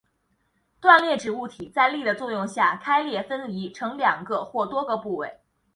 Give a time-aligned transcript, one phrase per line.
[0.79, 5.39] 断裂指物体在力的作用下开裂分离成两个或多个部分。